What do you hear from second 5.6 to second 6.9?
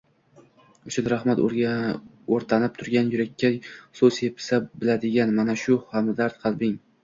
shu hamdard qalbing